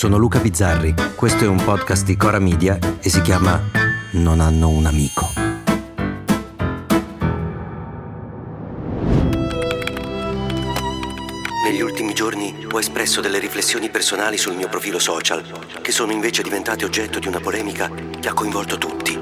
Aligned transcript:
sono 0.00 0.16
Luca 0.16 0.38
Bizzarri, 0.38 0.94
questo 1.14 1.44
è 1.44 1.46
un 1.46 1.62
podcast 1.62 2.06
di 2.06 2.16
Cora 2.16 2.38
Media 2.38 2.78
e 3.02 3.10
si 3.10 3.20
chiama 3.20 3.60
Non 4.12 4.40
hanno 4.40 4.70
un 4.70 4.86
amico. 4.86 5.28
Negli 11.66 11.82
ultimi 11.82 12.14
giorni 12.14 12.66
ho 12.72 12.78
espresso 12.78 13.20
delle 13.20 13.38
riflessioni 13.38 13.90
personali 13.90 14.38
sul 14.38 14.54
mio 14.54 14.68
profilo 14.68 14.98
social, 14.98 15.44
che 15.82 15.92
sono 15.92 16.12
invece 16.12 16.40
diventate 16.40 16.86
oggetto 16.86 17.18
di 17.18 17.28
una 17.28 17.40
polemica 17.40 17.90
che 18.18 18.26
ha 18.26 18.32
coinvolto 18.32 18.78
tutti. 18.78 19.18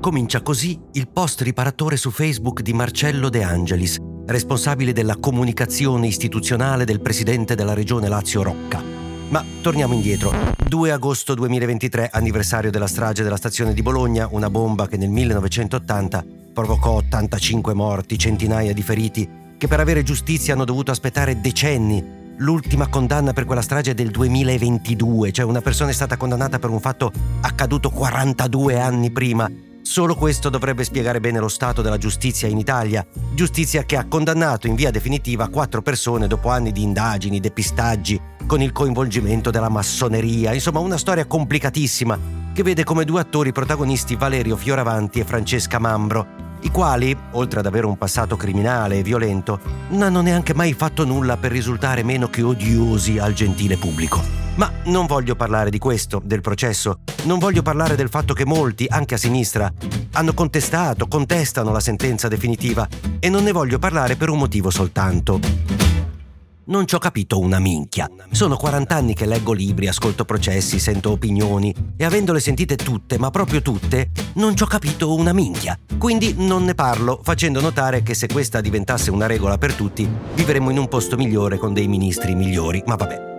Comincia 0.00 0.42
così 0.42 0.76
il 0.94 1.06
post 1.06 1.40
riparatore 1.42 1.96
su 1.96 2.10
Facebook 2.10 2.62
di 2.62 2.72
Marcello 2.72 3.28
De 3.28 3.44
Angelis, 3.44 3.96
responsabile 4.26 4.92
della 4.92 5.18
comunicazione 5.18 6.08
istituzionale 6.08 6.84
del 6.84 7.00
presidente 7.00 7.54
della 7.54 7.74
regione 7.74 8.08
Lazio 8.08 8.42
Rocca. 8.42 8.93
Ma 9.28 9.44
torniamo 9.62 9.94
indietro. 9.94 10.32
2 10.68 10.92
agosto 10.92 11.34
2023, 11.34 12.10
anniversario 12.12 12.70
della 12.70 12.86
strage 12.86 13.22
della 13.22 13.36
stazione 13.36 13.74
di 13.74 13.82
Bologna, 13.82 14.28
una 14.30 14.50
bomba 14.50 14.86
che 14.86 14.96
nel 14.96 15.10
1980 15.10 16.24
provocò 16.52 16.92
85 16.92 17.74
morti, 17.74 18.18
centinaia 18.18 18.72
di 18.72 18.82
feriti, 18.82 19.28
che 19.56 19.66
per 19.66 19.80
avere 19.80 20.02
giustizia 20.02 20.54
hanno 20.54 20.64
dovuto 20.64 20.90
aspettare 20.90 21.40
decenni. 21.40 22.22
L'ultima 22.38 22.88
condanna 22.88 23.32
per 23.32 23.44
quella 23.44 23.62
strage 23.62 23.92
è 23.92 23.94
del 23.94 24.10
2022, 24.10 25.32
cioè 25.32 25.44
una 25.44 25.60
persona 25.60 25.90
è 25.90 25.94
stata 25.94 26.16
condannata 26.16 26.58
per 26.58 26.70
un 26.70 26.80
fatto 26.80 27.12
accaduto 27.40 27.90
42 27.90 28.80
anni 28.80 29.10
prima 29.10 29.48
Solo 29.86 30.14
questo 30.14 30.48
dovrebbe 30.48 30.82
spiegare 30.82 31.20
bene 31.20 31.38
lo 31.38 31.46
stato 31.46 31.82
della 31.82 31.98
giustizia 31.98 32.48
in 32.48 32.56
Italia, 32.56 33.06
giustizia 33.34 33.84
che 33.84 33.98
ha 33.98 34.06
condannato 34.06 34.66
in 34.66 34.76
via 34.76 34.90
definitiva 34.90 35.48
quattro 35.48 35.82
persone 35.82 36.26
dopo 36.26 36.48
anni 36.48 36.72
di 36.72 36.82
indagini, 36.82 37.38
depistaggi, 37.38 38.18
con 38.46 38.62
il 38.62 38.72
coinvolgimento 38.72 39.50
della 39.50 39.68
massoneria, 39.68 40.54
insomma 40.54 40.78
una 40.78 40.96
storia 40.96 41.26
complicatissima 41.26 42.18
che 42.54 42.62
vede 42.62 42.82
come 42.82 43.04
due 43.04 43.20
attori 43.20 43.52
protagonisti 43.52 44.16
Valerio 44.16 44.56
Fioravanti 44.56 45.20
e 45.20 45.24
Francesca 45.24 45.78
Mambro, 45.78 46.26
i 46.62 46.70
quali, 46.70 47.14
oltre 47.32 47.60
ad 47.60 47.66
avere 47.66 47.84
un 47.84 47.98
passato 47.98 48.36
criminale 48.36 48.98
e 48.98 49.02
violento, 49.02 49.60
non 49.90 50.00
hanno 50.00 50.22
neanche 50.22 50.54
mai 50.54 50.72
fatto 50.72 51.04
nulla 51.04 51.36
per 51.36 51.52
risultare 51.52 52.02
meno 52.02 52.30
che 52.30 52.40
odiosi 52.40 53.18
al 53.18 53.34
gentile 53.34 53.76
pubblico. 53.76 54.43
Ma 54.56 54.70
non 54.84 55.06
voglio 55.06 55.34
parlare 55.34 55.68
di 55.68 55.78
questo, 55.78 56.22
del 56.24 56.40
processo, 56.40 57.00
non 57.24 57.38
voglio 57.38 57.62
parlare 57.62 57.96
del 57.96 58.08
fatto 58.08 58.34
che 58.34 58.46
molti, 58.46 58.86
anche 58.88 59.14
a 59.14 59.18
sinistra, 59.18 59.72
hanno 60.12 60.32
contestato, 60.32 61.08
contestano 61.08 61.72
la 61.72 61.80
sentenza 61.80 62.28
definitiva 62.28 62.86
e 63.18 63.28
non 63.28 63.42
ne 63.42 63.50
voglio 63.52 63.80
parlare 63.80 64.14
per 64.14 64.28
un 64.28 64.38
motivo 64.38 64.70
soltanto. 64.70 65.40
Non 66.66 66.86
ci 66.86 66.94
ho 66.94 66.98
capito 66.98 67.40
una 67.40 67.58
minchia. 67.58 68.08
Sono 68.30 68.56
40 68.56 68.94
anni 68.94 69.14
che 69.14 69.26
leggo 69.26 69.52
libri, 69.52 69.88
ascolto 69.88 70.24
processi, 70.24 70.78
sento 70.78 71.10
opinioni 71.10 71.74
e 71.96 72.04
avendole 72.04 72.40
sentite 72.40 72.76
tutte, 72.76 73.18
ma 73.18 73.30
proprio 73.30 73.60
tutte, 73.60 74.12
non 74.34 74.56
ci 74.56 74.62
ho 74.62 74.66
capito 74.66 75.14
una 75.14 75.34
minchia. 75.34 75.78
Quindi 75.98 76.34
non 76.38 76.64
ne 76.64 76.74
parlo, 76.74 77.20
facendo 77.22 77.60
notare 77.60 78.02
che 78.02 78.14
se 78.14 78.28
questa 78.28 78.62
diventasse 78.62 79.10
una 79.10 79.26
regola 79.26 79.58
per 79.58 79.74
tutti, 79.74 80.08
vivremmo 80.34 80.70
in 80.70 80.78
un 80.78 80.88
posto 80.88 81.16
migliore 81.16 81.58
con 81.58 81.74
dei 81.74 81.88
ministri 81.88 82.34
migliori. 82.34 82.82
Ma 82.86 82.94
vabbè. 82.94 83.33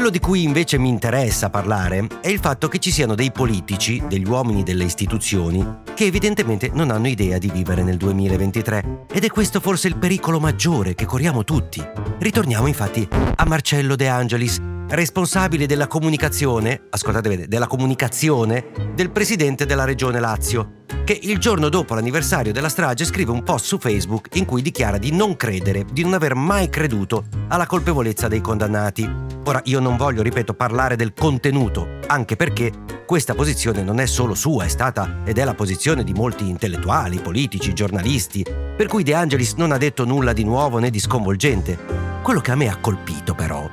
Quello 0.00 0.14
di 0.14 0.24
cui 0.24 0.44
invece 0.44 0.78
mi 0.78 0.88
interessa 0.88 1.50
parlare 1.50 2.06
è 2.22 2.28
il 2.28 2.38
fatto 2.38 2.68
che 2.68 2.78
ci 2.78 2.90
siano 2.90 3.14
dei 3.14 3.30
politici, 3.30 4.02
degli 4.08 4.26
uomini 4.26 4.62
delle 4.62 4.84
istituzioni, 4.84 5.62
che 5.94 6.06
evidentemente 6.06 6.70
non 6.72 6.90
hanno 6.90 7.06
idea 7.06 7.36
di 7.36 7.50
vivere 7.50 7.82
nel 7.82 7.98
2023. 7.98 9.04
Ed 9.12 9.24
è 9.24 9.28
questo 9.28 9.60
forse 9.60 9.88
il 9.88 9.98
pericolo 9.98 10.40
maggiore 10.40 10.94
che 10.94 11.04
corriamo 11.04 11.44
tutti. 11.44 11.86
Ritorniamo 12.18 12.66
infatti 12.66 13.06
a 13.36 13.44
Marcello 13.44 13.94
De 13.94 14.08
Angelis, 14.08 14.58
responsabile 14.88 15.66
della 15.66 15.86
comunicazione, 15.86 16.84
ascoltate 16.88 17.28
bene, 17.28 17.46
della 17.46 17.66
comunicazione 17.66 18.70
del 18.94 19.10
presidente 19.10 19.66
della 19.66 19.84
regione 19.84 20.18
Lazio, 20.18 20.79
che 21.04 21.18
il 21.22 21.38
giorno 21.38 21.68
dopo 21.68 21.94
l'anniversario 21.94 22.52
della 22.52 22.68
strage 22.68 23.04
scrive 23.04 23.30
un 23.32 23.42
post 23.42 23.66
su 23.66 23.78
Facebook 23.78 24.28
in 24.34 24.44
cui 24.44 24.62
dichiara 24.62 24.98
di 24.98 25.12
non 25.12 25.36
credere, 25.36 25.84
di 25.90 26.02
non 26.02 26.14
aver 26.14 26.34
mai 26.34 26.68
creduto 26.68 27.24
alla 27.48 27.66
colpevolezza 27.66 28.28
dei 28.28 28.40
condannati. 28.40 29.08
Ora 29.44 29.60
io 29.64 29.80
non 29.80 29.96
voglio, 29.96 30.22
ripeto, 30.22 30.54
parlare 30.54 30.96
del 30.96 31.12
contenuto, 31.14 31.98
anche 32.06 32.36
perché 32.36 32.72
questa 33.06 33.34
posizione 33.34 33.82
non 33.82 33.98
è 33.98 34.06
solo 34.06 34.34
sua, 34.34 34.64
è 34.64 34.68
stata 34.68 35.22
ed 35.24 35.38
è 35.38 35.44
la 35.44 35.54
posizione 35.54 36.04
di 36.04 36.12
molti 36.12 36.48
intellettuali, 36.48 37.18
politici, 37.18 37.72
giornalisti, 37.72 38.44
per 38.44 38.86
cui 38.86 39.02
De 39.02 39.14
Angelis 39.14 39.54
non 39.54 39.72
ha 39.72 39.78
detto 39.78 40.04
nulla 40.04 40.32
di 40.32 40.44
nuovo 40.44 40.78
né 40.78 40.90
di 40.90 41.00
sconvolgente. 41.00 41.78
Quello 42.22 42.40
che 42.40 42.52
a 42.52 42.56
me 42.56 42.68
ha 42.68 42.76
colpito 42.76 43.34
però 43.34 43.68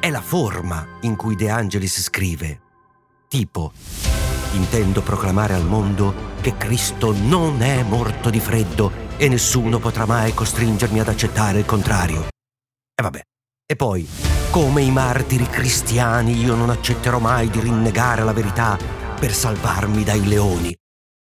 è 0.00 0.10
la 0.10 0.20
forma 0.20 0.86
in 1.00 1.16
cui 1.16 1.34
De 1.34 1.48
Angelis 1.48 2.02
scrive. 2.02 2.60
Tipo, 3.26 3.72
intendo 4.54 5.02
proclamare 5.02 5.54
al 5.54 5.64
mondo 5.64 6.32
che 6.40 6.56
Cristo 6.56 7.12
non 7.12 7.62
è 7.62 7.82
morto 7.82 8.30
di 8.30 8.40
freddo 8.40 8.90
e 9.16 9.28
nessuno 9.28 9.78
potrà 9.78 10.06
mai 10.06 10.34
costringermi 10.34 11.00
ad 11.00 11.08
accettare 11.08 11.58
il 11.60 11.64
contrario. 11.64 12.26
E 12.94 13.02
vabbè. 13.02 13.20
E 13.66 13.76
poi, 13.76 14.06
come 14.50 14.82
i 14.82 14.90
martiri 14.90 15.46
cristiani, 15.46 16.38
io 16.38 16.54
non 16.54 16.70
accetterò 16.70 17.18
mai 17.18 17.48
di 17.48 17.60
rinnegare 17.60 18.22
la 18.22 18.32
verità 18.32 18.78
per 19.18 19.32
salvarmi 19.32 20.04
dai 20.04 20.26
leoni. 20.26 20.76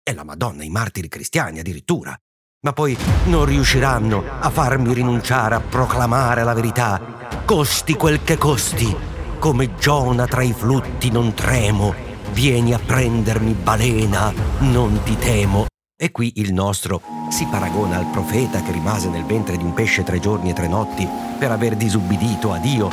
E 0.03 0.13
la 0.13 0.23
Madonna, 0.23 0.63
i 0.63 0.69
martiri 0.69 1.07
cristiani 1.07 1.59
addirittura. 1.59 2.15
Ma 2.61 2.73
poi 2.73 2.95
non 3.25 3.45
riusciranno 3.45 4.23
a 4.39 4.49
farmi 4.49 4.93
rinunciare 4.93 5.55
a 5.55 5.61
proclamare 5.61 6.43
la 6.43 6.53
verità, 6.53 7.41
costi 7.45 7.93
quel 7.93 8.23
che 8.23 8.37
costi. 8.37 8.95
Come 9.39 9.75
Giona 9.75 10.25
tra 10.27 10.43
i 10.43 10.53
flutti 10.53 11.09
non 11.09 11.33
tremo 11.33 12.08
Vieni 12.31 12.73
a 12.73 12.79
prendermi, 12.79 13.53
balena, 13.53 14.33
non 14.59 15.01
ti 15.03 15.17
temo. 15.17 15.65
E 16.01 16.11
qui 16.11 16.33
il 16.35 16.53
nostro 16.53 17.01
si 17.29 17.45
paragona 17.45 17.97
al 17.97 18.05
profeta 18.05 18.61
che 18.61 18.71
rimase 18.71 19.09
nel 19.09 19.25
ventre 19.25 19.57
di 19.57 19.63
un 19.63 19.73
pesce 19.73 20.03
tre 20.03 20.19
giorni 20.19 20.49
e 20.49 20.53
tre 20.53 20.67
notti 20.67 21.07
per 21.37 21.51
aver 21.51 21.75
disubbidito 21.75 22.53
a 22.53 22.57
Dio. 22.57 22.89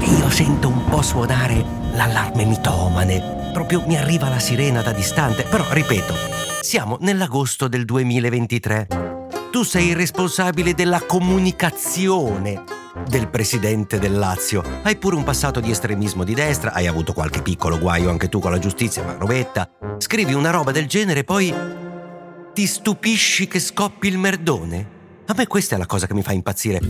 E 0.00 0.06
io 0.06 0.28
sento 0.28 0.68
un 0.68 0.84
po' 0.84 1.00
suonare 1.00 1.64
l'allarme 1.92 2.44
mitomane. 2.44 3.50
Proprio 3.52 3.82
mi 3.86 3.96
arriva 3.96 4.28
la 4.28 4.38
sirena 4.38 4.82
da 4.82 4.92
distante. 4.92 5.44
Però, 5.44 5.64
ripeto, 5.70 6.12
siamo 6.60 6.98
nell'agosto 7.00 7.68
del 7.68 7.84
2023. 7.84 8.88
Tu 9.50 9.62
sei 9.62 9.88
il 9.88 9.96
responsabile 9.96 10.74
della 10.74 11.00
comunicazione 11.06 12.83
del 13.08 13.28
presidente 13.28 13.98
del 13.98 14.16
Lazio. 14.16 14.62
Hai 14.82 14.96
pure 14.96 15.16
un 15.16 15.24
passato 15.24 15.60
di 15.60 15.70
estremismo 15.70 16.24
di 16.24 16.34
destra, 16.34 16.72
hai 16.72 16.86
avuto 16.86 17.12
qualche 17.12 17.42
piccolo 17.42 17.78
guaio 17.78 18.10
anche 18.10 18.28
tu 18.28 18.38
con 18.38 18.50
la 18.50 18.58
giustizia, 18.58 19.02
ma 19.02 19.14
robetta. 19.18 19.68
Scrivi 19.98 20.32
una 20.32 20.50
roba 20.50 20.70
del 20.70 20.86
genere 20.86 21.20
e 21.20 21.24
poi 21.24 21.54
ti 22.52 22.66
stupisci 22.66 23.48
che 23.48 23.58
scoppi 23.58 24.06
il 24.06 24.18
merdone? 24.18 24.92
A 25.26 25.34
me 25.36 25.46
questa 25.46 25.74
è 25.74 25.78
la 25.78 25.86
cosa 25.86 26.06
che 26.06 26.14
mi 26.14 26.22
fa 26.22 26.32
impazzire. 26.32 26.80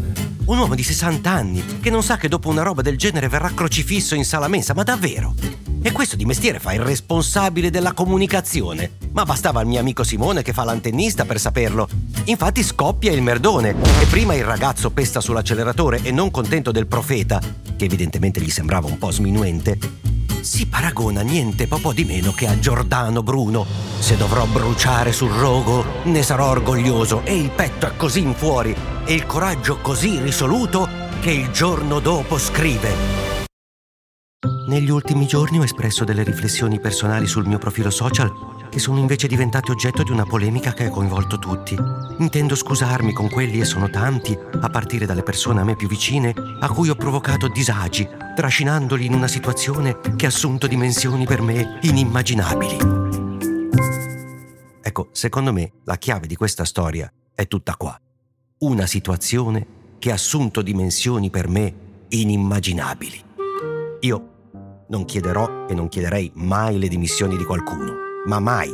Un 0.46 0.58
uomo 0.58 0.74
di 0.74 0.82
60 0.82 1.30
anni 1.30 1.78
che 1.80 1.88
non 1.88 2.02
sa 2.02 2.16
che 2.16 2.28
dopo 2.28 2.48
una 2.48 2.62
roba 2.62 2.82
del 2.82 2.98
genere 2.98 3.28
verrà 3.28 3.50
crocifisso 3.54 4.14
in 4.14 4.24
sala 4.24 4.48
mensa, 4.48 4.74
ma 4.74 4.82
davvero? 4.82 5.34
E 5.80 5.92
questo 5.92 6.16
di 6.16 6.24
mestiere 6.24 6.58
fa 6.58 6.72
il 6.72 6.80
responsabile 6.80 7.70
della 7.70 7.92
comunicazione. 7.92 8.92
Ma 9.12 9.24
bastava 9.24 9.60
al 9.60 9.66
mio 9.66 9.80
amico 9.80 10.02
Simone 10.02 10.42
che 10.42 10.52
fa 10.52 10.64
l'antennista 10.64 11.24
per 11.24 11.38
saperlo. 11.38 11.88
Infatti 12.26 12.62
scoppia 12.62 13.12
il 13.12 13.20
merdone 13.20 13.74
e 14.00 14.06
prima 14.06 14.34
il 14.34 14.44
ragazzo 14.44 14.90
pesta 14.90 15.20
sull'acceleratore 15.20 16.00
e 16.02 16.10
non 16.10 16.30
contento 16.30 16.70
del 16.70 16.86
profeta, 16.86 17.38
che 17.76 17.84
evidentemente 17.84 18.40
gli 18.40 18.48
sembrava 18.48 18.86
un 18.86 18.96
po' 18.96 19.10
sminuente, 19.10 19.78
si 20.40 20.66
paragona 20.66 21.20
niente 21.20 21.66
po' 21.66 21.92
di 21.92 22.04
meno 22.04 22.32
che 22.32 22.46
a 22.46 22.58
Giordano 22.58 23.22
Bruno. 23.22 23.66
Se 23.98 24.16
dovrò 24.16 24.46
bruciare 24.46 25.12
sul 25.12 25.32
rogo, 25.32 25.84
ne 26.04 26.22
sarò 26.22 26.48
orgoglioso 26.48 27.22
e 27.24 27.36
il 27.36 27.50
petto 27.50 27.86
è 27.86 27.96
così 27.96 28.20
in 28.20 28.34
fuori 28.34 28.74
e 29.04 29.12
il 29.12 29.26
coraggio 29.26 29.78
così 29.78 30.18
risoluto 30.18 30.88
che 31.20 31.30
il 31.30 31.50
giorno 31.50 32.00
dopo 32.00 32.38
scrive 32.38 33.23
negli 34.66 34.90
ultimi 34.90 35.26
giorni 35.26 35.58
ho 35.58 35.64
espresso 35.64 36.04
delle 36.04 36.22
riflessioni 36.22 36.80
personali 36.80 37.26
sul 37.26 37.46
mio 37.46 37.58
profilo 37.58 37.90
social 37.90 38.32
che 38.70 38.78
sono 38.78 38.98
invece 38.98 39.28
diventate 39.28 39.70
oggetto 39.70 40.02
di 40.02 40.10
una 40.10 40.24
polemica 40.24 40.72
che 40.72 40.86
ha 40.86 40.90
coinvolto 40.90 41.38
tutti. 41.38 41.76
Intendo 42.18 42.56
scusarmi 42.56 43.12
con 43.12 43.28
quelli 43.28 43.60
e 43.60 43.64
sono 43.64 43.88
tanti, 43.88 44.36
a 44.60 44.68
partire 44.68 45.06
dalle 45.06 45.22
persone 45.22 45.60
a 45.60 45.64
me 45.64 45.76
più 45.76 45.86
vicine, 45.86 46.34
a 46.58 46.68
cui 46.68 46.88
ho 46.88 46.96
provocato 46.96 47.46
disagi, 47.46 48.08
trascinandoli 48.34 49.06
in 49.06 49.14
una 49.14 49.28
situazione 49.28 50.00
che 50.16 50.24
ha 50.24 50.28
assunto 50.28 50.66
dimensioni 50.66 51.24
per 51.24 51.40
me 51.40 51.78
inimmaginabili. 51.82 52.76
Ecco, 54.82 55.08
secondo 55.12 55.52
me 55.52 55.72
la 55.84 55.96
chiave 55.96 56.26
di 56.26 56.34
questa 56.34 56.64
storia 56.64 57.12
è 57.32 57.46
tutta 57.46 57.76
qua. 57.76 57.96
Una 58.58 58.86
situazione 58.86 59.66
che 60.00 60.10
ha 60.10 60.14
assunto 60.14 60.62
dimensioni 60.62 61.30
per 61.30 61.48
me 61.48 61.74
inimmaginabili. 62.08 63.22
Io 64.00 64.33
non 64.94 65.06
chiederò 65.06 65.66
e 65.66 65.74
non 65.74 65.88
chiederei 65.88 66.30
mai 66.36 66.78
le 66.78 66.86
dimissioni 66.86 67.36
di 67.36 67.42
qualcuno, 67.42 67.94
ma 68.26 68.38
mai. 68.38 68.72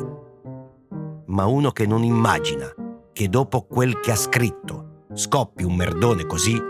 Ma 1.26 1.46
uno 1.46 1.70
che 1.70 1.86
non 1.86 2.04
immagina 2.04 2.70
che 3.10 3.30
dopo 3.30 3.62
quel 3.62 3.98
che 4.00 4.10
ha 4.10 4.16
scritto 4.16 5.06
scoppi 5.14 5.64
un 5.64 5.74
merdone 5.74 6.26
così, 6.26 6.60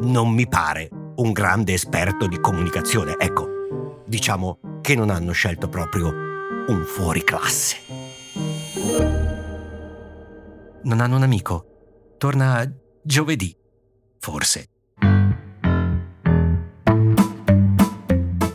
non 0.00 0.30
mi 0.30 0.46
pare 0.46 0.90
un 1.16 1.32
grande 1.32 1.72
esperto 1.72 2.26
di 2.26 2.38
comunicazione. 2.38 3.16
Ecco, 3.18 4.02
diciamo 4.04 4.58
che 4.82 4.94
non 4.94 5.08
hanno 5.08 5.32
scelto 5.32 5.70
proprio 5.70 6.08
un 6.68 6.84
fuoriclasse. 6.84 7.76
Non 10.82 11.00
hanno 11.00 11.16
un 11.16 11.22
amico. 11.22 11.64
Torna 12.18 12.70
giovedì, 13.02 13.56
forse. 14.18 14.68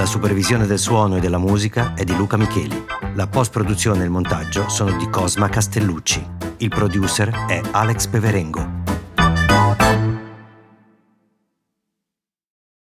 La 0.00 0.06
supervisione 0.06 0.66
del 0.66 0.78
suono 0.78 1.18
e 1.18 1.20
della 1.20 1.36
musica 1.36 1.92
è 1.92 2.04
di 2.04 2.16
Luca 2.16 2.38
Micheli. 2.38 2.86
La 3.16 3.26
post-produzione 3.26 4.00
e 4.00 4.04
il 4.04 4.10
montaggio 4.10 4.66
sono 4.70 4.96
di 4.96 5.10
Cosma 5.10 5.50
Castellucci. 5.50 6.26
Il 6.56 6.70
producer 6.70 7.28
è 7.46 7.60
Alex 7.72 8.06
Peverengo. 8.06 8.69